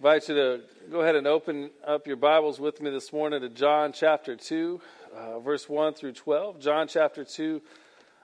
[0.00, 0.60] invite you to
[0.90, 4.80] go ahead and open up your Bibles with me this morning to John chapter 2,
[5.14, 6.58] uh, verse 1 through 12.
[6.58, 7.60] John chapter 2,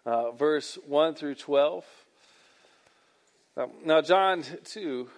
[0.07, 1.85] uh, verse 1 through 12.
[3.59, 5.09] Um, now, John 2,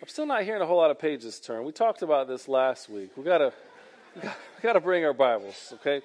[0.00, 1.62] I'm still not hearing a whole lot of pages turn.
[1.66, 3.10] We talked about this last week.
[3.14, 3.52] we got to
[4.22, 4.30] we
[4.62, 6.00] got to bring our Bibles, okay?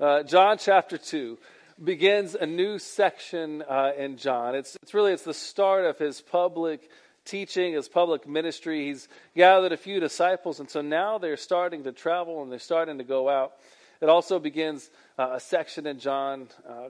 [0.00, 1.38] Uh, John chapter 2
[1.84, 4.56] begins a new section uh, in John.
[4.56, 6.90] It's, it's really it's the start of his public
[7.24, 8.86] teaching, his public ministry.
[8.86, 12.98] He's gathered a few disciples, and so now they're starting to travel and they're starting
[12.98, 13.52] to go out.
[14.00, 16.88] It also begins uh, a section in John, uh,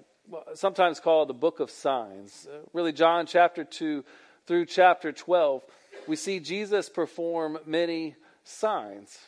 [0.54, 2.48] sometimes called the Book of Signs.
[2.50, 4.04] Uh, really, John chapter 2
[4.46, 5.62] through chapter 12,
[6.08, 9.18] we see Jesus perform many signs.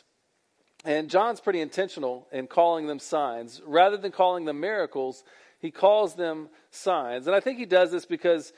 [0.83, 3.61] And John's pretty intentional in calling them signs.
[3.65, 5.23] Rather than calling them miracles,
[5.59, 7.27] he calls them signs.
[7.27, 8.53] And I think he does this because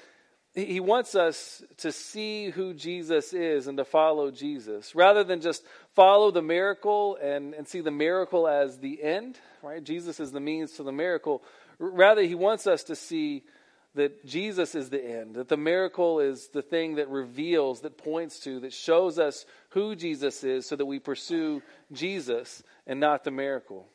[0.66, 5.64] he wants us to see who Jesus is and to follow Jesus rather than just
[5.94, 9.84] follow the miracle and, and see the miracle as the end, right?
[9.84, 11.44] Jesus is the means to the miracle.
[11.78, 13.44] Rather, he wants us to see
[13.94, 18.40] that Jesus is the end, that the miracle is the thing that reveals, that points
[18.40, 23.32] to, that shows us who Jesus is so that we pursue Jesus and not the
[23.32, 23.88] miracle.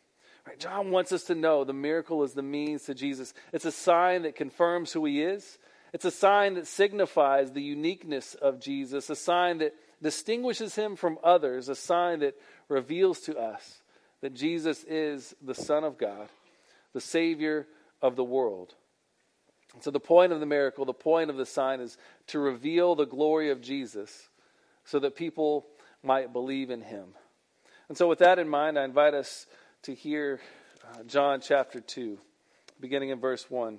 [0.46, 0.58] Right?
[0.60, 3.34] John wants us to know the miracle is the means to Jesus.
[3.52, 5.58] It's a sign that confirms who he is
[5.92, 11.18] it's a sign that signifies the uniqueness of Jesus, a sign that distinguishes him from
[11.22, 12.34] others, a sign that
[12.68, 13.82] reveals to us
[14.22, 16.28] that Jesus is the Son of God,
[16.94, 17.66] the Savior
[18.00, 18.74] of the world.
[19.80, 23.04] so, the point of the miracle, the point of the sign is to reveal the
[23.04, 24.28] glory of Jesus
[24.84, 25.66] so that people
[26.02, 27.08] might believe in him.
[27.88, 29.46] And so, with that in mind, I invite us
[29.82, 30.40] to hear
[30.88, 32.18] uh, John chapter 2,
[32.80, 33.78] beginning in verse 1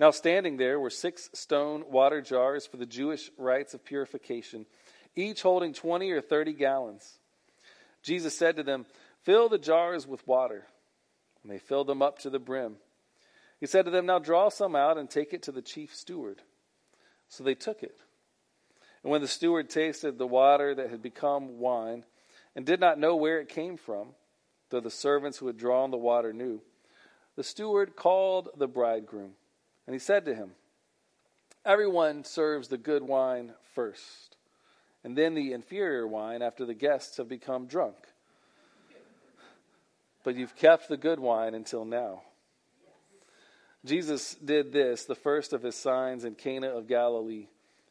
[0.00, 4.64] Now, standing there were six stone water jars for the Jewish rites of purification,
[5.14, 7.18] each holding 20 or 30 gallons.
[8.02, 8.86] Jesus said to them,
[9.24, 10.64] Fill the jars with water.
[11.42, 12.76] And they filled them up to the brim.
[13.60, 16.40] He said to them, Now draw some out and take it to the chief steward.
[17.28, 17.98] So they took it.
[19.02, 22.04] And when the steward tasted the water that had become wine,
[22.56, 24.08] and did not know where it came from,
[24.70, 26.62] though the servants who had drawn the water knew,
[27.36, 29.32] the steward called the bridegroom
[29.86, 30.52] and he said to him,
[31.64, 34.36] Everyone serves the good wine first,
[35.04, 37.96] and then the inferior wine after the guests have become drunk.
[40.22, 42.22] But you've kept the good wine until now.
[43.84, 47.46] Jesus did this, the first of his signs in Cana of Galilee,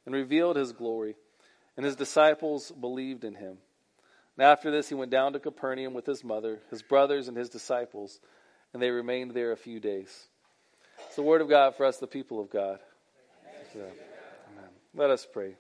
[0.06, 1.16] and revealed his glory,
[1.76, 3.58] and his disciples believed in him.
[4.38, 7.50] And after this, he went down to Capernaum with his mother, his brothers, and his
[7.50, 8.20] disciples,
[8.74, 10.28] and they remained there a few days.
[11.20, 12.80] The word of God for us, the people of God.
[13.76, 13.90] Amen.
[14.96, 15.56] Let us pray.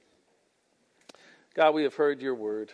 [1.54, 2.72] God, we have heard your word.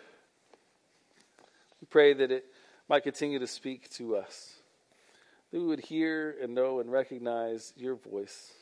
[1.82, 2.46] We pray that it
[2.88, 4.54] might continue to speak to us.
[5.50, 8.54] That we would hear and know and recognize your voice,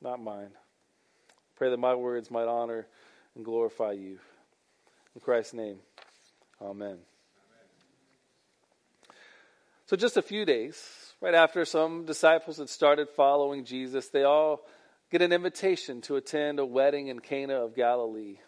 [0.00, 0.52] not mine.
[1.56, 2.86] Pray that my words might honor
[3.34, 4.18] and glorify you.
[5.14, 5.80] In Christ's name,
[6.62, 6.96] amen.
[9.86, 10.84] So, just a few days
[11.20, 14.66] right after some disciples had started following Jesus, they all
[15.12, 18.38] get an invitation to attend a wedding in Cana of Galilee.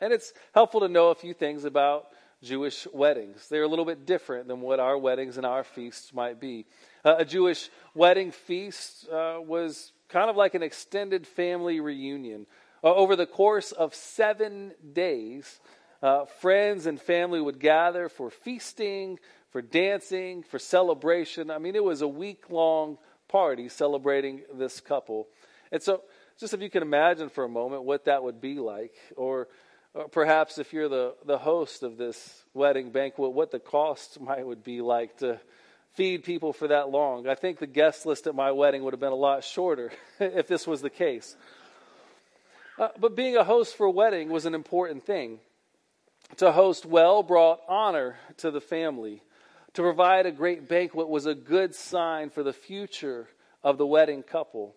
[0.00, 2.06] And it's helpful to know a few things about
[2.40, 3.48] Jewish weddings.
[3.48, 6.66] They're a little bit different than what our weddings and our feasts might be.
[7.04, 12.46] Uh, a Jewish wedding feast uh, was kind of like an extended family reunion.
[12.84, 15.58] Uh, over the course of seven days,
[16.00, 19.18] uh, friends and family would gather for feasting,
[19.50, 21.50] for dancing, for celebration.
[21.50, 22.98] I mean, it was a week long
[23.28, 25.28] party celebrating this couple.
[25.72, 26.02] And so,
[26.38, 29.48] just if you can imagine for a moment what that would be like, or,
[29.94, 34.46] or perhaps if you're the, the host of this wedding banquet, what the cost might
[34.46, 35.40] would be like to
[35.94, 37.26] feed people for that long.
[37.26, 40.46] I think the guest list at my wedding would have been a lot shorter if
[40.46, 41.36] this was the case.
[42.78, 45.40] Uh, but being a host for a wedding was an important thing.
[46.38, 49.22] To host well brought honor to the family
[49.76, 53.28] to provide a great banquet was a good sign for the future
[53.62, 54.74] of the wedding couple.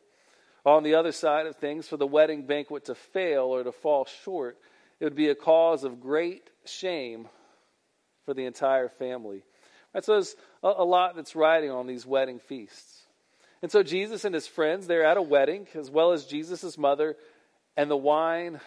[0.66, 4.06] On the other side of things, for the wedding banquet to fail or to fall
[4.26, 4.58] short,
[5.00, 7.30] it would be a cause of great shame
[8.26, 9.44] for the entire family.
[9.94, 13.04] Right, so there's a, lot that's riding on these wedding feasts.
[13.62, 17.16] And so Jesus and his friends, they're at a wedding, as well as Jesus' mother,
[17.78, 18.60] and the wine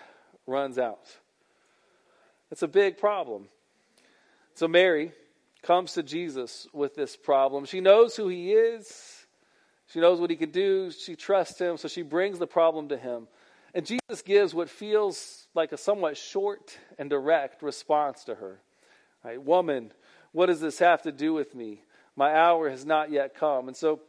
[0.46, 1.14] runs out.
[2.50, 3.48] It's a big problem.
[4.54, 5.12] So Mary
[5.62, 7.64] comes to Jesus with this problem.
[7.64, 9.26] She knows who he is,
[9.86, 12.96] she knows what he can do, she trusts him, so she brings the problem to
[12.96, 13.28] him.
[13.74, 18.60] And Jesus gives what feels like a somewhat short and direct response to her.
[19.24, 19.42] Right?
[19.42, 19.92] Woman,
[20.32, 21.82] what does this have to do with me?
[22.16, 23.68] My hour has not yet come.
[23.68, 24.00] And so,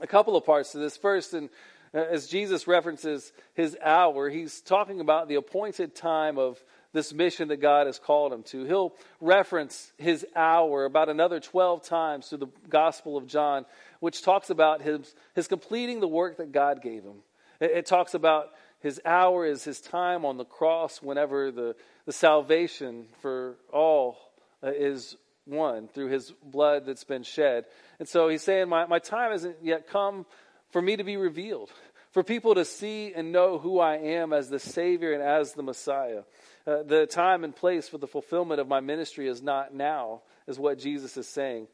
[0.00, 0.96] a couple of parts to this.
[0.96, 1.48] First, and
[1.94, 6.62] uh, as Jesus references his hour, he's talking about the appointed time of
[6.96, 8.64] this mission that God has called him to.
[8.64, 13.66] He'll reference his hour about another 12 times through the Gospel of John,
[14.00, 17.18] which talks about his, his completing the work that God gave him.
[17.60, 18.48] It, it talks about
[18.80, 21.76] his hour is his time on the cross whenever the,
[22.06, 24.16] the salvation for all
[24.62, 25.16] uh, is
[25.46, 27.66] won through his blood that's been shed.
[27.98, 30.24] And so he's saying, my, my time hasn't yet come
[30.70, 31.70] for me to be revealed,
[32.12, 35.62] for people to see and know who I am as the Savior and as the
[35.62, 36.22] Messiah.
[36.66, 40.58] Uh, the time and place for the fulfillment of my ministry is not now, is
[40.58, 41.68] what Jesus is saying.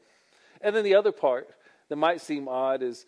[0.60, 1.48] And then the other part
[1.88, 3.06] that might seem odd is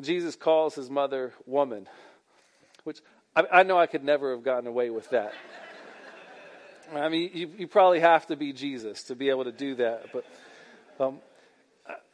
[0.00, 1.88] Jesus calls his mother woman,
[2.84, 3.00] which
[3.34, 5.32] I, I know I could never have gotten away with that.
[6.94, 10.12] I mean, you, you, probably have to be Jesus to be able to do that.
[10.12, 10.24] But
[11.00, 11.18] um,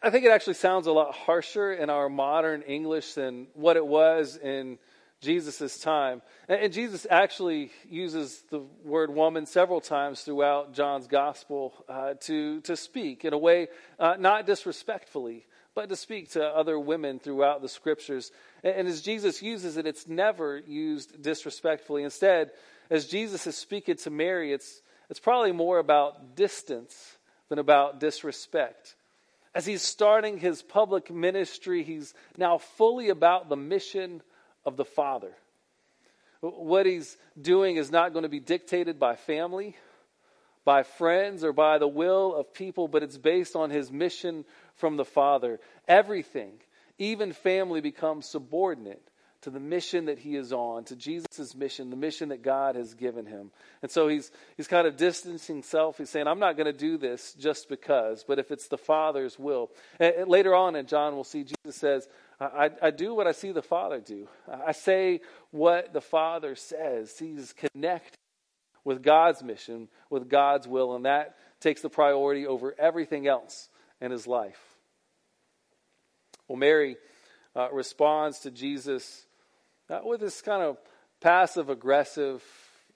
[0.03, 3.87] I think it actually sounds a lot harsher in our modern English than what it
[3.87, 4.79] was in
[5.23, 6.21] Jesus' time.
[6.49, 12.77] And, Jesus actually uses the word woman several times throughout John's gospel uh, to, to
[12.77, 17.69] speak in a way uh, not disrespectfully, but to speak to other women throughout the
[17.69, 18.33] scriptures.
[18.65, 22.03] And, and as Jesus uses it, it's never used disrespectfully.
[22.03, 22.51] Instead,
[22.91, 27.17] as Jesus is speaking to Mary, it's, it's probably more about distance
[27.49, 28.97] than about disrespect.
[29.55, 34.23] As he's starting his public ministry, he's now fully about the mission
[34.65, 35.33] of the Father.
[36.41, 39.77] What he's doing is not going to be dictated by family,
[40.65, 44.45] by friends, or by the will of people, but it's based on his mission
[44.75, 45.61] from the Father.
[45.87, 46.55] Everything,
[46.99, 49.03] even family, becomes subordinate
[49.43, 52.95] to the mission that he is on, to Jesus' mission, the mission that God has
[52.95, 53.51] given him.
[53.83, 55.99] And so he's, he's kind of distancing himself.
[55.99, 59.39] He's saying, I'm not going to do this just because, but if it's the Father's
[59.39, 59.71] will.
[59.99, 62.09] And, later on in John, we'll see Jesus says,
[62.47, 64.29] I, I do what I see the Father do.
[64.51, 67.19] I say what the Father says.
[67.19, 68.19] He's connected
[68.85, 73.69] with God's mission, with God's will, and that takes the priority over everything else
[74.01, 74.61] in his life.
[76.49, 76.97] Well, Mary
[77.55, 79.25] uh, responds to Jesus
[79.89, 80.79] not with this kind of
[81.21, 82.43] passive aggressive,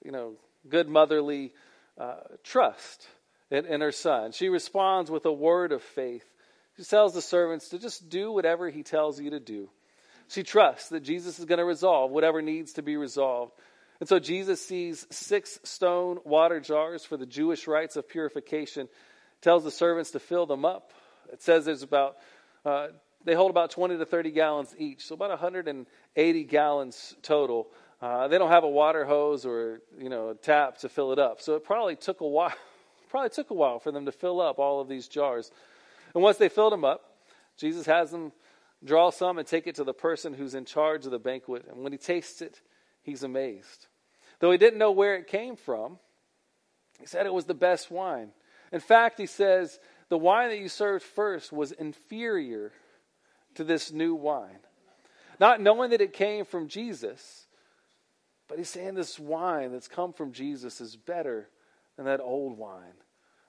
[0.04, 0.34] you know,
[0.69, 1.52] good motherly
[1.99, 3.06] uh, trust
[3.50, 4.32] in, in her son.
[4.32, 6.25] She responds with a word of faith.
[6.76, 9.69] She tells the servants to just do whatever he tells you to do.
[10.28, 13.52] She trusts that Jesus is going to resolve whatever needs to be resolved.
[14.00, 18.88] And so Jesus sees six stone water jars for the Jewish rites of purification,
[19.40, 20.93] tells the servants to fill them up.
[21.32, 22.17] It says there's about
[22.64, 22.88] uh,
[23.25, 27.69] they hold about 20 to 30 gallons each, so about 180 gallons total.
[28.00, 31.19] Uh, they don't have a water hose or you know a tap to fill it
[31.19, 32.52] up, so it probably took a while.
[33.09, 35.52] Probably took a while for them to fill up all of these jars.
[36.16, 37.18] And once they filled them up,
[37.58, 38.32] Jesus has them
[38.82, 41.66] draw some and take it to the person who's in charge of the banquet.
[41.70, 42.62] And when he tastes it,
[43.02, 43.87] he's amazed.
[44.38, 45.99] Though he didn't know where it came from,
[46.99, 48.30] he said it was the best wine.
[48.73, 52.73] In fact, he says, the wine that you served first was inferior
[53.56, 54.61] to this new wine.
[55.38, 57.46] Not knowing that it came from Jesus,
[58.49, 61.50] but he's saying this wine that's come from Jesus is better
[61.96, 62.94] than that old wine.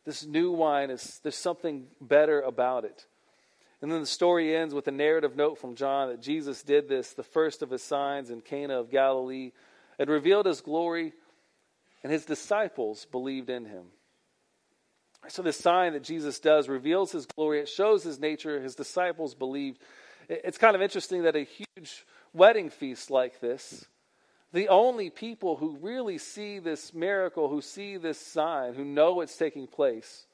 [0.07, 3.05] This new wine is, there's something better about it.
[3.81, 7.11] And then the story ends with a narrative note from John that Jesus did this,
[7.11, 9.51] the first of his signs in Cana of Galilee,
[9.99, 11.11] and revealed his glory,
[12.03, 13.87] and his disciples believed in him.
[15.27, 18.61] So, this sign that Jesus does reveals his glory, it shows his nature.
[18.61, 19.81] His disciples believed.
[20.29, 23.85] It's kind of interesting that a huge wedding feast like this,
[24.53, 29.37] the only people who really see this miracle, who see this sign, who know it's
[29.37, 30.25] taking place,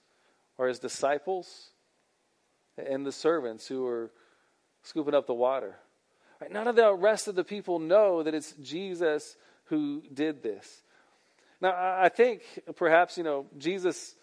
[0.60, 1.70] are his disciples
[2.77, 4.12] and the servants who are
[4.84, 5.75] scooping up the water.
[6.51, 10.84] None of the rest of the people know that it's Jesus who did this.
[11.62, 12.41] Now, I think
[12.75, 14.15] perhaps, you know, Jesus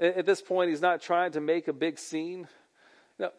[0.00, 2.48] at this point, he's not trying to make a big scene.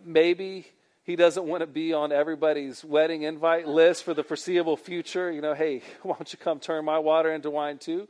[0.03, 0.67] Maybe
[1.03, 5.29] He doesn't want to be on everybody's wedding invite list for the foreseeable future.
[5.31, 8.07] You know, hey, why don't you come turn my water into wine too?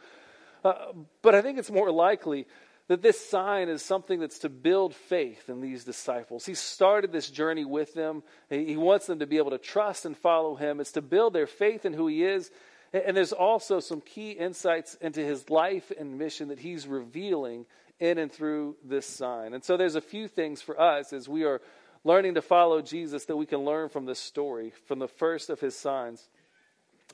[0.63, 2.45] Uh, but I think it's more likely
[2.87, 6.45] that this sign is something that's to build faith in these disciples.
[6.45, 8.23] He started this journey with them.
[8.49, 10.79] He wants them to be able to trust and follow him.
[10.79, 12.51] It's to build their faith in who he is.
[12.91, 17.65] And there's also some key insights into his life and mission that he's revealing
[17.99, 19.53] in and through this sign.
[19.53, 21.61] And so there's a few things for us as we are
[22.03, 25.59] learning to follow Jesus that we can learn from this story, from the first of
[25.59, 26.27] his signs.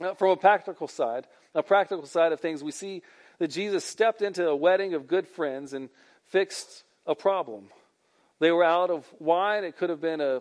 [0.00, 3.02] Now, from a practical side, a practical side of things, we see
[3.38, 5.88] that Jesus stepped into a wedding of good friends and
[6.26, 7.68] fixed a problem.
[8.38, 9.64] They were out of wine.
[9.64, 10.40] It could have been a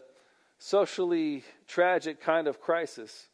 [0.58, 3.28] socially tragic kind of crisis.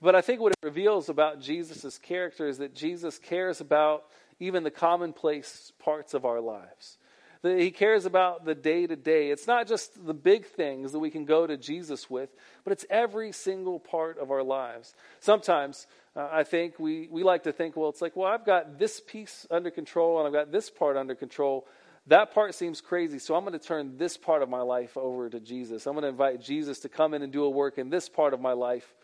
[0.00, 4.04] But I think what it reveals about Jesus' character is that Jesus cares about
[4.40, 6.98] even the commonplace parts of our lives.
[7.42, 9.30] That he cares about the day to day.
[9.30, 12.30] It's not just the big things that we can go to Jesus with,
[12.62, 14.94] but it's every single part of our lives.
[15.18, 18.78] Sometimes uh, I think we, we like to think, well, it's like, well, I've got
[18.78, 21.66] this piece under control and I've got this part under control.
[22.06, 25.28] That part seems crazy, so I'm going to turn this part of my life over
[25.28, 25.86] to Jesus.
[25.86, 28.34] I'm going to invite Jesus to come in and do a work in this part
[28.34, 28.94] of my life.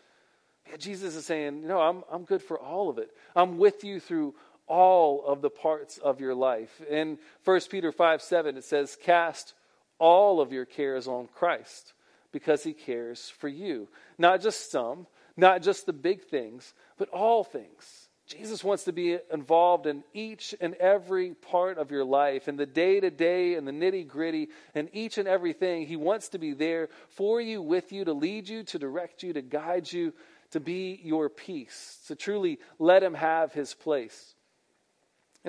[0.77, 3.09] Jesus is saying, no, I'm, I'm good for all of it.
[3.35, 4.35] I'm with you through
[4.69, 6.81] all of the parts of your life.
[6.89, 9.53] In 1 Peter 5 7, it says, Cast
[9.97, 11.93] all of your cares on Christ
[12.31, 13.89] because he cares for you.
[14.17, 18.07] Not just some, not just the big things, but all things.
[18.27, 22.65] Jesus wants to be involved in each and every part of your life, in the
[22.67, 25.87] day to day and the nitty gritty, and each and everything.
[25.87, 29.33] He wants to be there for you, with you, to lead you, to direct you,
[29.33, 30.13] to guide you,
[30.51, 34.35] to be your peace, to truly let Him have His place.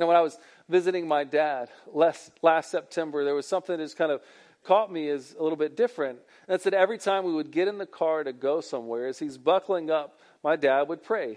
[0.01, 3.85] You know, when I was visiting my dad last, last September, there was something that
[3.85, 4.23] just kind of
[4.65, 6.21] caught me as a little bit different.
[6.47, 9.37] That's that every time we would get in the car to go somewhere, as he's
[9.37, 11.37] buckling up, my dad would pray.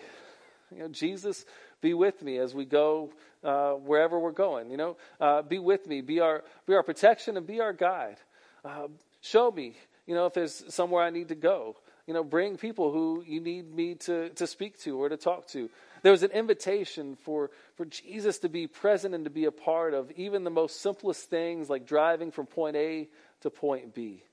[0.72, 1.44] You know, Jesus,
[1.82, 3.12] be with me as we go
[3.44, 4.72] uh, wherever we're going.
[4.72, 8.16] You know, uh, be with me, be our be our protection, and be our guide.
[8.64, 8.88] Uh,
[9.20, 9.76] show me,
[10.08, 11.76] you know, if there's somewhere I need to go.
[12.08, 15.48] You know, bring people who you need me to to speak to or to talk
[15.50, 15.70] to.
[16.04, 19.94] There was an invitation for, for Jesus to be present and to be a part
[19.94, 23.08] of even the most simplest things like driving from point A
[23.42, 24.24] to point B.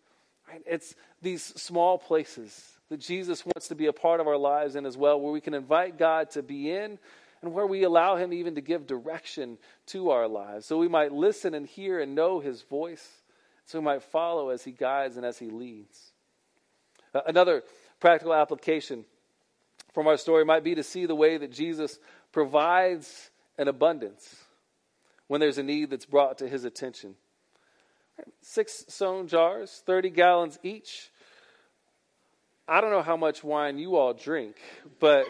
[0.48, 0.62] Right?
[0.66, 4.84] It's these small places that Jesus wants to be a part of our lives in
[4.84, 6.98] as well, where we can invite God to be in
[7.42, 10.66] and where we allow Him even to give direction to our lives.
[10.66, 13.08] So we might listen and hear and know His voice,
[13.64, 16.12] so we might follow as He guides and as He leads.
[17.14, 17.62] Uh, another
[18.00, 19.04] practical application
[19.92, 21.98] from our story might be to see the way that Jesus
[22.32, 24.36] provides an abundance
[25.26, 27.14] when there's a need that's brought to his attention.
[28.42, 31.10] Six stone jars, 30 gallons each.
[32.68, 34.56] I don't know how much wine you all drink,
[34.98, 35.26] but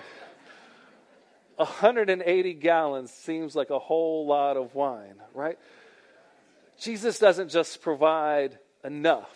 [1.56, 5.58] 180 gallons seems like a whole lot of wine, right?
[6.78, 9.30] Jesus doesn't just provide enough,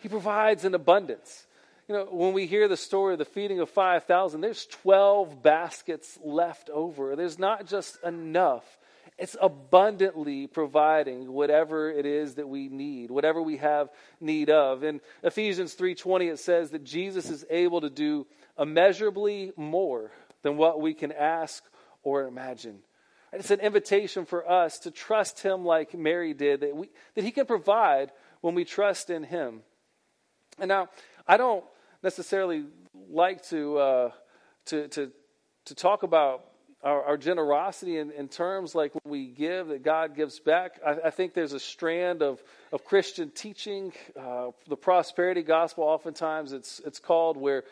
[0.00, 1.45] He provides an abundance.
[1.88, 6.18] You know, when we hear the story of the feeding of 5,000, there's 12 baskets
[6.24, 7.14] left over.
[7.14, 8.64] There's not just enough.
[9.18, 13.88] It's abundantly providing whatever it is that we need, whatever we have
[14.20, 14.82] need of.
[14.82, 18.26] In Ephesians 3:20 it says that Jesus is able to do
[18.58, 20.10] immeasurably more
[20.42, 21.64] than what we can ask
[22.02, 22.82] or imagine.
[23.32, 27.30] It's an invitation for us to trust him like Mary did that we that he
[27.30, 28.12] can provide
[28.42, 29.62] when we trust in him.
[30.58, 30.90] And now,
[31.26, 31.64] I don't
[32.02, 32.64] necessarily
[33.10, 34.10] like to, uh,
[34.66, 35.12] to, to,
[35.66, 36.44] to talk about
[36.82, 40.78] our, our generosity in, in, terms like when we give, that God gives back.
[40.86, 46.52] I, I think there's a strand of, of Christian teaching, uh, the prosperity gospel, oftentimes
[46.52, 47.64] it's, it's called, where,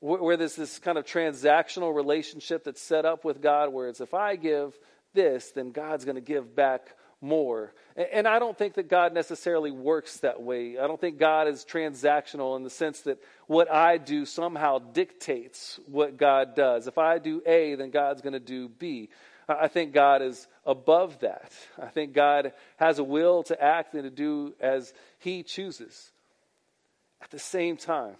[0.00, 4.14] where there's this kind of transactional relationship that's set up with God, where it's if
[4.14, 4.78] I give
[5.12, 7.72] this, then God's going to give back more.
[7.96, 10.78] And I don't think that God necessarily works that way.
[10.78, 15.80] I don't think God is transactional in the sense that what I do somehow dictates
[15.86, 16.86] what God does.
[16.86, 19.08] If I do A, then God's going to do B.
[19.48, 21.52] I think God is above that.
[21.80, 26.10] I think God has a will to act and to do as He chooses.
[27.22, 28.16] At the same time,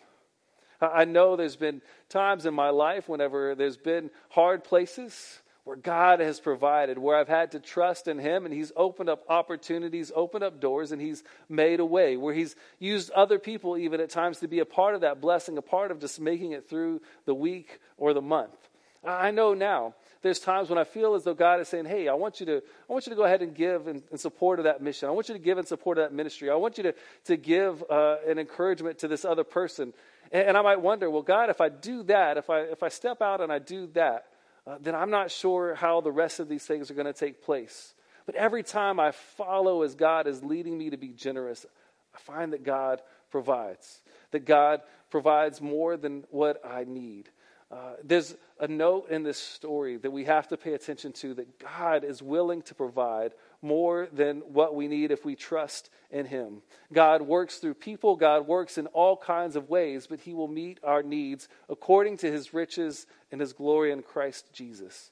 [0.80, 6.20] I know there's been times in my life whenever there's been hard places where God
[6.20, 10.44] has provided, where I've had to trust in Him, and He's opened up opportunities, opened
[10.44, 14.40] up doors, and He's made a way, where He's used other people even at times
[14.40, 17.34] to be a part of that blessing, a part of just making it through the
[17.34, 18.54] week or the month.
[19.02, 22.14] I know now there's times when I feel as though God is saying, Hey, I
[22.14, 24.64] want you to, I want you to go ahead and give in, in support of
[24.64, 25.08] that mission.
[25.08, 26.50] I want you to give in support of that ministry.
[26.50, 26.94] I want you to,
[27.24, 29.92] to give uh, an encouragement to this other person.
[30.32, 32.88] And, and, I might wonder, well, God, if I do that, if I, if I
[32.88, 34.26] step out and I do that,
[34.66, 37.42] uh, then I'm not sure how the rest of these things are going to take
[37.42, 37.94] place.
[38.26, 41.66] But every time I follow as God is leading me to be generous,
[42.14, 44.80] I find that God provides, that God
[45.10, 47.28] provides more than what I need.
[47.74, 51.58] Uh, there's a note in this story that we have to pay attention to that
[51.58, 56.62] God is willing to provide more than what we need if we trust in Him.
[56.92, 60.78] God works through people, God works in all kinds of ways, but He will meet
[60.84, 65.10] our needs according to His riches and His glory in Christ Jesus.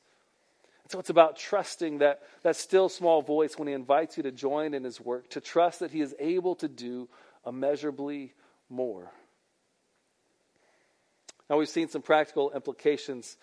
[0.86, 4.72] So it's about trusting that, that still small voice when He invites you to join
[4.72, 7.08] in His work, to trust that He is able to do
[7.44, 8.34] immeasurably
[8.70, 9.10] more.
[11.52, 13.36] Now, we've seen some practical implications,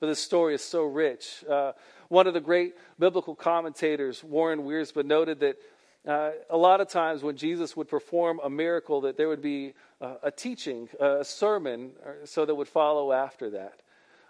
[0.00, 1.44] but this story is so rich.
[1.48, 1.74] Uh,
[2.08, 5.56] one of the great biblical commentators, Warren Wiersbe, noted that
[6.04, 9.74] uh, a lot of times when Jesus would perform a miracle, that there would be
[10.00, 11.92] uh, a teaching, a sermon,
[12.24, 13.78] so that would follow after that.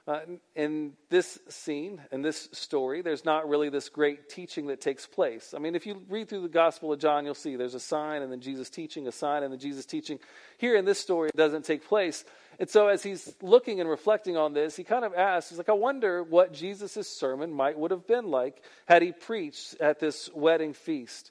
[0.09, 0.21] Uh,
[0.57, 5.52] in this scene, in this story, there's not really this great teaching that takes place.
[5.54, 8.23] I mean, if you read through the Gospel of John, you'll see there's a sign
[8.23, 10.19] and then Jesus teaching, a sign and then Jesus teaching.
[10.59, 12.25] Here in this story, it doesn't take place.
[12.59, 15.69] And so, as he's looking and reflecting on this, he kind of asks, he's like,
[15.69, 20.30] I wonder what Jesus' sermon might would have been like had he preached at this
[20.35, 21.30] wedding feast.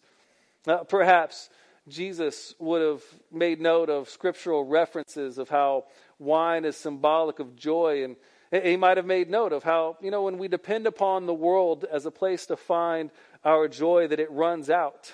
[0.68, 1.50] Uh, perhaps
[1.88, 5.86] Jesus would have made note of scriptural references of how
[6.20, 8.16] wine is symbolic of joy and
[8.52, 11.86] he might have made note of how, you know, when we depend upon the world
[11.92, 13.12] as a place to find
[13.46, 15.14] our joy, that it runs out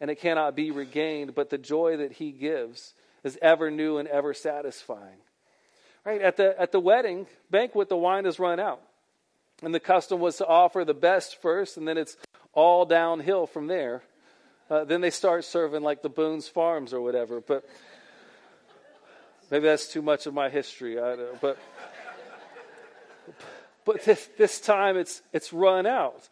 [0.00, 4.08] and it cannot be regained, but the joy that he gives is ever new and
[4.08, 5.18] ever satisfying.
[6.04, 6.22] Right?
[6.22, 8.80] At the, at the wedding banquet, the wine has run out.
[9.62, 12.16] And the custom was to offer the best first, and then it's
[12.54, 14.02] all downhill from there.
[14.70, 17.42] Uh, then they start serving like the Boone's Farms or whatever.
[17.42, 17.68] But
[19.50, 20.98] maybe that's too much of my history.
[20.98, 21.38] I don't know.
[21.42, 21.58] But
[23.84, 26.28] but this, this time it's, it's run out.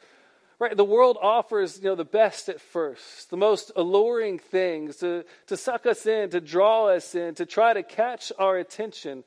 [0.59, 0.77] Right?
[0.77, 5.57] The world offers, you know, the best at first, the most alluring things to, to
[5.57, 9.23] suck us in, to draw us in, to try to catch our attention.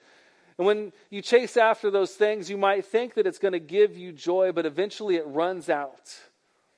[0.57, 3.97] And when you chase after those things, you might think that it's going to give
[3.97, 6.19] you joy, but eventually it runs out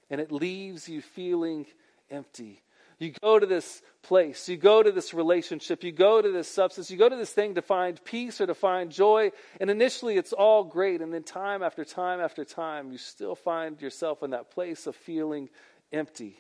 [0.10, 1.66] and it leaves you feeling
[2.12, 2.62] empty.
[3.04, 6.90] You go to this place, you go to this relationship, you go to this substance,
[6.90, 10.32] you go to this thing to find peace or to find joy, and initially it's
[10.32, 14.52] all great, and then time after time after time, you still find yourself in that
[14.52, 15.50] place of feeling
[15.92, 16.40] empty.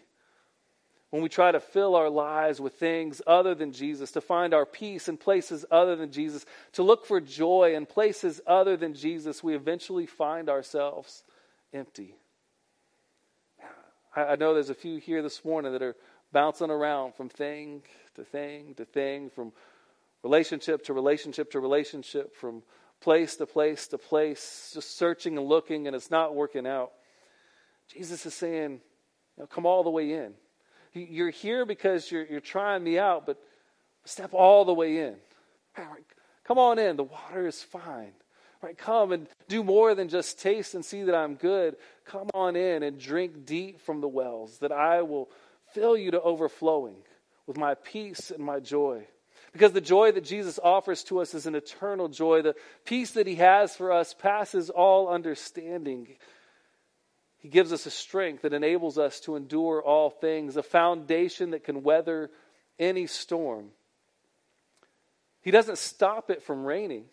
[1.09, 4.65] When we try to fill our lives with things other than Jesus, to find our
[4.65, 9.43] peace in places other than Jesus, to look for joy in places other than Jesus,
[9.43, 11.25] we eventually find ourselves
[11.73, 12.15] empty.
[14.15, 15.95] I know there's a few here this morning that are
[16.33, 17.83] bouncing around from thing
[18.15, 19.53] to thing to thing, from
[20.23, 22.63] relationship to relationship to relationship, from
[22.99, 26.91] place to place to place, just searching and looking, and it's not working out.
[27.93, 28.81] Jesus is saying,
[29.37, 30.33] you know, come all the way in.
[30.93, 33.37] You're here because you're, you're trying me out, but
[34.05, 35.15] step all the way in.
[36.45, 36.97] Come on in.
[36.97, 38.11] The water is fine.
[38.61, 41.75] Right, come and do more than just taste and see that I'm good.
[42.05, 45.29] Come on in and drink deep from the wells that I will
[45.73, 46.95] fill you to overflowing
[47.47, 49.05] with my peace and my joy.
[49.51, 52.41] Because the joy that Jesus offers to us is an eternal joy.
[52.41, 52.55] The
[52.85, 56.07] peace that he has for us passes all understanding.
[57.37, 61.63] He gives us a strength that enables us to endure all things, a foundation that
[61.63, 62.31] can weather
[62.79, 63.69] any storm.
[65.41, 67.05] He doesn't stop it from raining,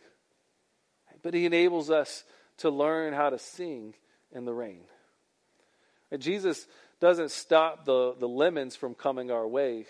[1.23, 2.25] but he enables us
[2.59, 3.95] to learn how to sing
[4.33, 4.83] in the rain.
[6.11, 6.67] And Jesus
[7.01, 9.87] doesn't stop the, the lemons from coming our way,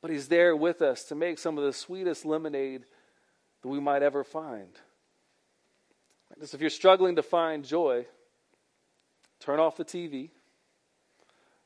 [0.00, 2.84] but He's there with us to make some of the sweetest lemonade
[3.62, 4.70] that we might ever find.
[6.40, 8.06] Just if you're struggling to find joy,
[9.38, 10.30] turn off the TV,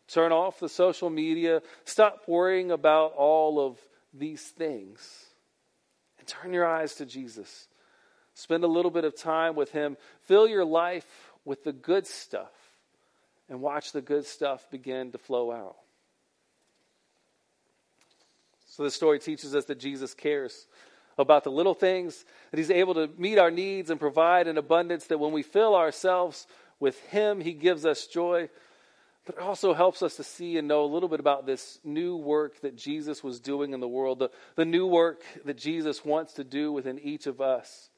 [0.09, 3.79] turn off the social media, stop worrying about all of
[4.13, 5.27] these things,
[6.19, 7.69] and turn your eyes to Jesus.
[8.35, 9.97] Spend a little bit of time with Him.
[10.23, 12.51] Fill your life with the good stuff
[13.49, 15.77] and watch the good stuff begin to flow out.
[18.67, 20.67] So, this story teaches us that Jesus cares
[21.17, 25.07] about the little things, that He's able to meet our needs and provide an abundance,
[25.07, 26.47] that when we fill ourselves
[26.79, 28.49] with Him, He gives us joy.
[29.25, 32.17] But it also helps us to see and know a little bit about this new
[32.17, 36.35] work that Jesus was doing in the world, the, the new work that Jesus wants
[36.35, 37.91] to do within each of us.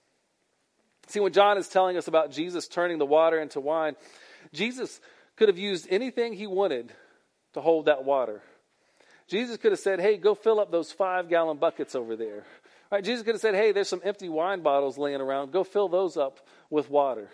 [1.07, 3.97] See, when John is telling us about Jesus turning the water into wine,
[4.53, 5.01] Jesus
[5.41, 6.93] could have used anything he wanted
[7.55, 8.43] to hold that water.
[9.27, 12.45] Jesus could have said, Hey, go fill up those five gallon buckets over there.
[12.93, 13.03] Right?
[13.03, 15.51] Jesus could have said, Hey, there's some empty wine bottles laying around.
[15.51, 17.31] Go fill those up with water.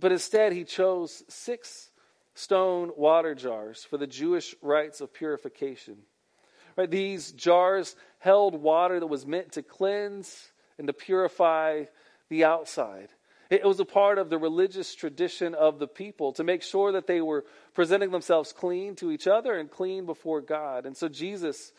[0.00, 1.90] But instead, he chose six
[2.34, 5.96] stone water jars for the Jewish rites of purification.
[6.76, 6.90] Right?
[6.90, 11.84] These jars held water that was meant to cleanse and to purify
[12.28, 13.10] the outside.
[13.50, 17.08] It was a part of the religious tradition of the people to make sure that
[17.08, 20.86] they were presenting themselves clean to each other and clean before God.
[20.86, 21.72] And so Jesus,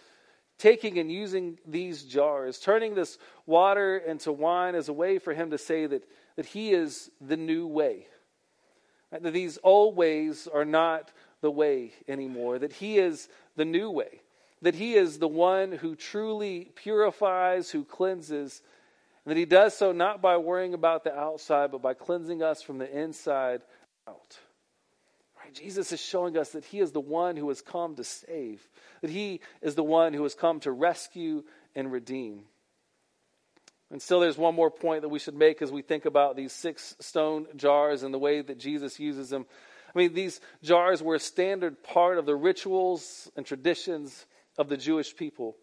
[0.57, 5.51] taking and using these jars, turning this water into wine as a way for him
[5.51, 6.03] to say that,
[6.35, 8.07] that he is the new way.
[9.11, 14.21] That these old ways are not the way anymore, that he is the new way,
[14.61, 18.61] that he is the one who truly purifies, who cleanses,
[19.25, 22.61] and that he does so not by worrying about the outside, but by cleansing us
[22.61, 23.61] from the inside
[24.07, 24.39] out.
[25.41, 25.53] Right?
[25.53, 28.67] Jesus is showing us that he is the one who has come to save,
[29.01, 31.43] that he is the one who has come to rescue
[31.75, 32.41] and redeem.
[33.91, 36.53] And still, there's one more point that we should make as we think about these
[36.53, 39.45] six stone jars and the way that Jesus uses them.
[39.93, 44.25] I mean, these jars were a standard part of the rituals and traditions
[44.57, 45.57] of the Jewish people.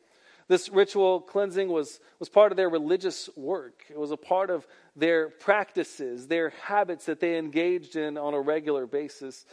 [0.49, 3.85] This ritual cleansing was, was part of their religious work.
[3.91, 8.41] It was a part of their practices, their habits that they engaged in on a
[8.41, 9.45] regular basis.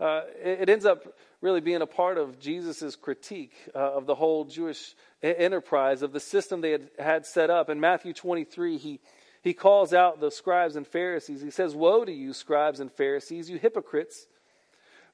[0.00, 1.04] Uh, it, it, ends up
[1.42, 6.20] really being a part of Jesus' critique uh, of the whole Jewish enterprise, of the
[6.20, 7.68] system they had, had set up.
[7.68, 9.00] In Matthew 23, he,
[9.42, 11.42] he calls out the scribes and Pharisees.
[11.42, 14.26] He says, Woe to you, scribes and Pharisees, you hypocrites,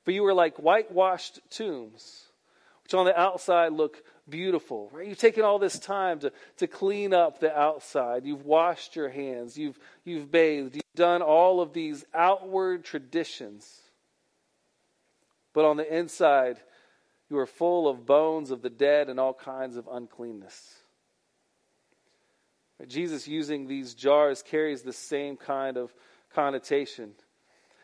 [0.04, 2.28] for you are like whitewashed tombs,
[2.84, 5.06] which on the outside look beautiful, right?
[5.06, 8.24] You've taken all this time to, to clean up the outside.
[8.24, 9.58] You've washed your hands.
[9.58, 10.76] You've, you've bathed.
[10.76, 13.80] You've done all of these outward traditions.
[15.54, 16.60] But on the inside,
[17.30, 20.74] you are full of bones of the dead and all kinds of uncleanness.
[22.86, 25.94] Jesus using these jars carries the same kind of
[26.34, 27.12] connotation.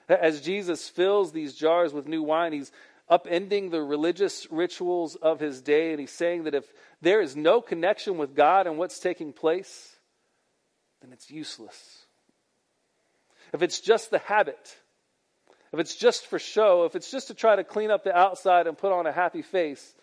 [0.08, 2.72] As Jesus fills these jars with new wine, he's
[3.10, 6.64] upending the religious rituals of his day, and he's saying that if
[7.02, 9.96] there is no connection with God and what's taking place,
[11.02, 12.06] then it's useless.
[13.52, 14.76] If it's just the habit,
[15.72, 18.66] if it's just for show, if it's just to try to clean up the outside
[18.66, 19.94] and put on a happy face,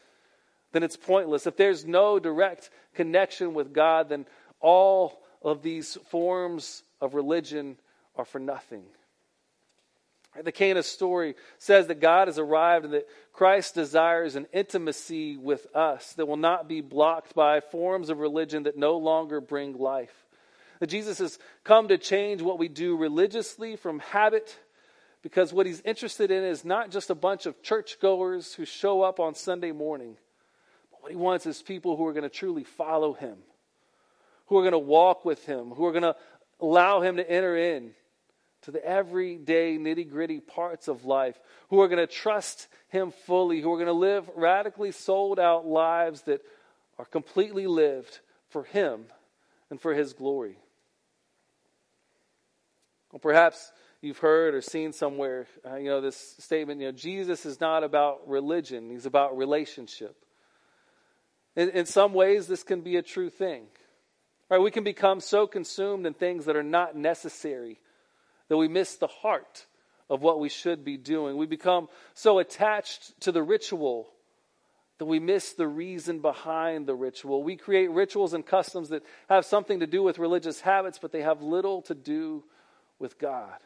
[0.73, 1.47] then it's pointless.
[1.47, 4.25] If there's no direct connection with God, then
[4.59, 7.77] all of these forms of religion
[8.15, 8.83] are for nothing.
[10.43, 15.67] The Cana story says that God has arrived and that Christ desires an intimacy with
[15.75, 20.25] us that will not be blocked by forms of religion that no longer bring life.
[20.79, 24.57] That Jesus has come to change what we do religiously from habit
[25.23, 29.19] because what he's interested in is not just a bunch of churchgoers who show up
[29.19, 30.17] on Sunday morning,
[30.91, 33.37] but what he wants is people who are going to truly follow him,
[34.47, 36.15] who are going to walk with him, who are going to
[36.59, 37.91] allow him to enter in
[38.63, 41.39] to the everyday nitty gritty parts of life,
[41.69, 45.65] who are going to trust Him fully, who are going to live radically sold out
[45.65, 46.41] lives that
[46.97, 49.05] are completely lived for Him
[49.69, 50.57] and for His glory.
[53.11, 57.45] Well, perhaps you've heard or seen somewhere, uh, you know, this statement, you know, Jesus
[57.45, 60.15] is not about religion, He's about relationship.
[61.55, 63.63] In, in some ways, this can be a true thing.
[64.49, 64.61] Right?
[64.61, 67.79] We can become so consumed in things that are not necessary
[68.49, 69.65] that we miss the heart
[70.09, 71.37] of what we should be doing.
[71.37, 74.09] We become so attached to the ritual
[74.99, 77.43] that we miss the reason behind the ritual.
[77.43, 81.21] We create rituals and customs that have something to do with religious habits, but they
[81.21, 82.43] have little to do
[82.97, 83.57] with God.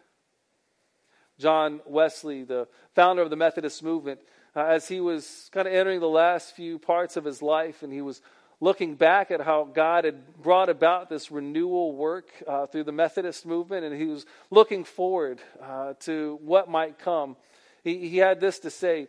[1.39, 4.19] John Wesley, the founder of the Methodist movement,
[4.55, 7.93] uh, as he was kind of entering the last few parts of his life and
[7.93, 8.21] he was
[8.61, 13.45] looking back at how God had brought about this renewal work uh, through the Methodist
[13.45, 17.35] movement, and he was looking forward uh, to what might come.
[17.83, 19.07] He, he had this to say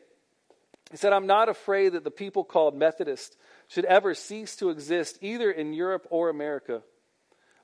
[0.91, 3.37] He said, I'm not afraid that the people called Methodist
[3.69, 6.83] should ever cease to exist either in Europe or America,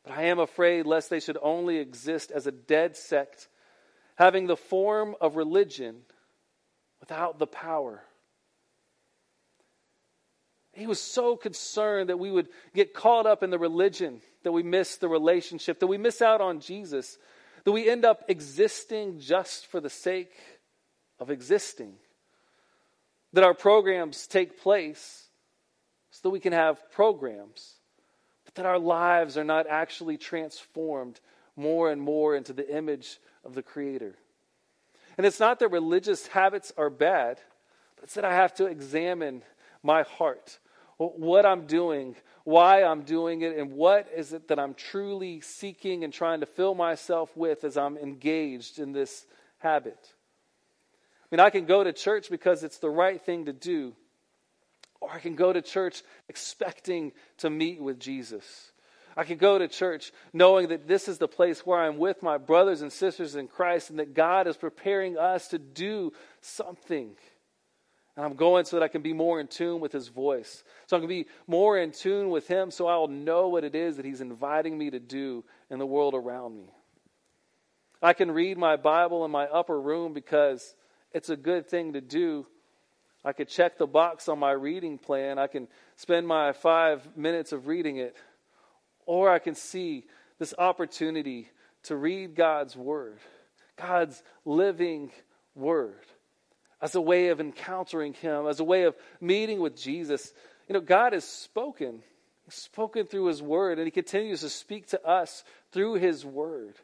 [0.03, 3.49] but I am afraid lest they should only exist as a dead sect,
[4.17, 6.03] having the form of religion
[7.01, 8.03] without the power.
[10.79, 14.63] He was so concerned that we would get caught up in the religion, that we
[14.63, 17.19] miss the relationship, that we miss out on Jesus,
[17.65, 20.33] that we end up existing just for the sake
[21.19, 21.95] of existing.
[23.33, 25.25] That our programs take place
[26.11, 27.75] so that we can have programs,
[28.45, 31.21] but that our lives are not actually transformed
[31.57, 34.15] more and more into the image of the Creator.
[35.17, 37.41] And it's not that religious habits are bad,
[37.97, 39.43] but it's that I have to examine
[39.83, 40.59] my heart,
[40.99, 46.05] what I'm doing, why I'm doing it, and what is it that I'm truly seeking
[46.05, 49.27] and trying to fill myself with as I'm engaged in this
[49.59, 49.99] habit.
[51.31, 53.95] I mean, I can go to church because it's the right thing to do,
[55.01, 58.73] or I can go to church expecting to meet with Jesus.
[59.17, 62.39] I can go to church knowing that this is the place where I'm with my
[62.39, 67.17] brothers and sisters in Christ and that God is preparing us to do something.
[68.19, 70.65] And I'm going so that I can be more in tune with His voice.
[70.89, 73.97] So I can be more in tune with Him so I'll know what it is
[73.97, 76.69] that He's inviting me to do in the world around me.
[78.03, 80.75] I can read my Bible in my upper room because
[81.13, 82.45] it's a good thing to do.
[83.25, 85.39] I could check the box on my reading plan.
[85.39, 88.17] I can spend my five minutes of reading it.
[89.07, 90.07] Or I can see
[90.41, 91.51] this opportunity
[91.85, 93.19] to read God's Word,
[93.77, 95.13] God's living
[95.55, 96.05] Word,
[96.81, 100.33] as a way of encountering Him, as a way of meeting with Jesus.
[100.69, 102.03] You know, God has spoken,
[102.49, 106.75] spoken through His Word, and He continues to speak to us through His Word.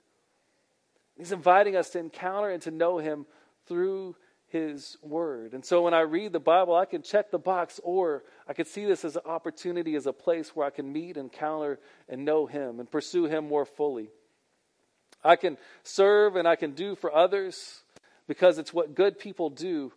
[1.17, 3.27] He's inviting us to encounter and to know Him
[3.67, 4.17] through
[4.55, 5.53] his word.
[5.53, 8.69] And so when I read the Bible, I can check the box, or I could
[8.69, 12.47] see this as an opportunity, as a place where I can meet, encounter, and know
[12.47, 14.11] him and pursue him more fully.
[15.25, 17.83] I can serve and I can do for others
[18.27, 19.93] because it's what good people do.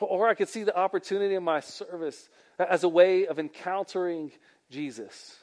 [0.00, 4.32] Or I could see the opportunity in my service as a way of encountering
[4.70, 5.36] Jesus.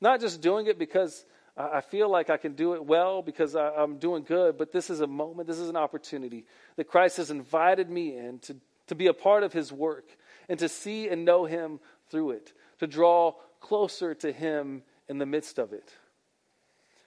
[0.00, 1.24] Not just doing it because
[1.56, 4.90] I feel like I can do it well because I, am doing good, but this
[4.90, 6.44] is a moment, this is an opportunity
[6.76, 8.56] that Christ has invited me in to,
[8.88, 10.04] to be a part of his work
[10.50, 15.24] and to see and know him through it, to draw closer to him in the
[15.24, 15.94] midst of it.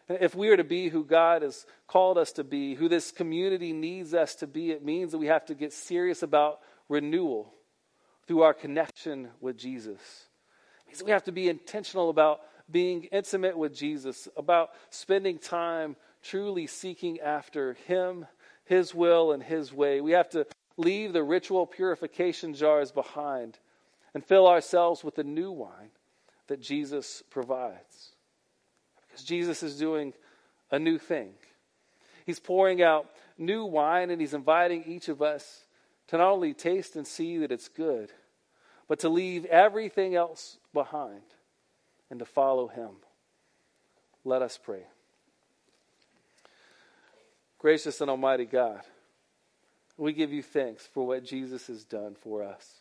[0.10, 3.74] If we are to be who God has called us to be, who this community
[3.74, 7.54] needs us to be, it means that we have to get serious about renewal
[8.28, 10.00] through our connection with Jesus.
[10.82, 12.41] It means we have to be intentional about
[12.72, 18.26] being intimate with Jesus, about spending time truly seeking after Him,
[18.65, 20.02] His will, and His way.
[20.02, 23.60] We have to leave the ritual purification jars behind
[24.15, 25.91] and fill ourselves with the new wine
[26.48, 28.13] that Jesus provides.
[29.20, 30.14] Because Jesus is doing
[30.72, 31.32] a new thing.
[32.26, 35.66] He's pouring out new wine and He's inviting each of us
[36.08, 38.12] to not only taste and see that it's good,
[38.88, 41.22] but to leave everything else behind
[42.10, 42.92] and to follow him.
[44.24, 44.84] Let us pray.
[47.60, 48.82] Gracious and Almighty God,
[49.98, 52.80] we give you thanks for what Jesus has done for us.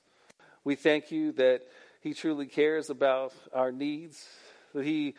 [0.62, 1.62] We thank you that
[2.00, 4.26] he truly cares about our needs,
[4.72, 5.14] that he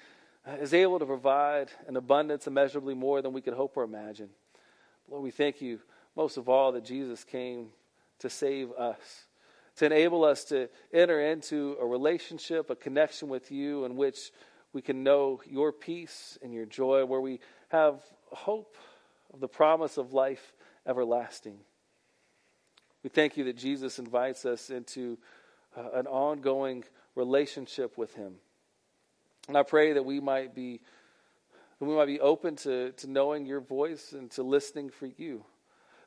[0.59, 4.29] is able to provide an abundance immeasurably more than we could hope or imagine.
[5.09, 5.79] Lord, we thank you
[6.15, 7.69] most of all that Jesus came
[8.19, 9.27] to save us
[9.79, 14.31] to enable us to enter into a relationship, a connection with you in which
[14.73, 18.75] we can know your peace and your joy, where we have hope
[19.33, 20.51] of the promise of life
[20.85, 21.57] everlasting.
[23.03, 25.17] We thank you that Jesus invites us into
[25.77, 26.83] uh, an ongoing
[27.15, 28.35] relationship with him.
[29.49, 30.79] And I pray that we might be
[31.81, 35.45] we might be open to, to knowing your voice and to listening for you.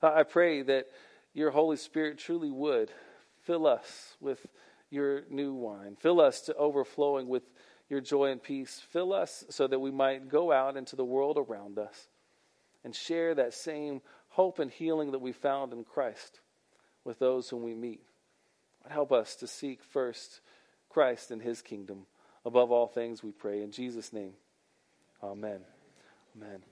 [0.03, 0.87] I pray that
[1.35, 2.91] your Holy Spirit truly would
[3.43, 4.47] Fill us with
[4.91, 5.97] your new wine.
[5.99, 7.43] Fill us to overflowing with
[7.89, 8.81] your joy and peace.
[8.91, 12.09] Fill us so that we might go out into the world around us
[12.85, 16.41] and share that same hope and healing that we found in Christ
[17.05, 18.03] with those whom we meet.
[18.89, 20.41] Help us to seek first
[20.89, 22.07] Christ and his kingdom.
[22.45, 23.63] Above all things, we pray.
[23.63, 24.33] In Jesus' name,
[25.23, 25.61] amen.
[26.37, 26.63] Amen.